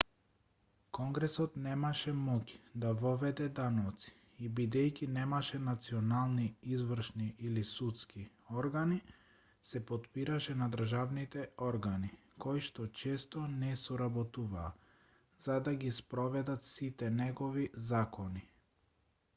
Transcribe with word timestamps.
конгресот 0.97 1.57
немаше 1.63 2.13
моќ 2.21 2.53
да 2.85 2.93
воведе 3.01 3.49
даноци 3.59 4.13
и 4.45 4.49
бидејќи 4.61 5.09
немаше 5.19 5.59
национални 5.67 6.47
извршни 6.77 7.27
или 7.51 7.65
судски 7.73 8.23
органи 8.63 8.97
се 9.73 9.83
потпираше 9.93 10.57
на 10.65 10.71
државните 10.79 11.45
органи 11.69 12.11
кои 12.49 12.65
што 12.73 12.89
често 13.05 13.45
не 13.63 13.71
соработуваа 13.87 14.67
за 15.49 15.61
да 15.69 15.77
ги 15.85 15.95
спроведат 16.03 16.71
сите 16.75 17.15
негови 17.25 17.69
закони 17.93 18.47